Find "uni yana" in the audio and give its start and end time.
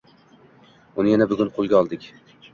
1.03-1.29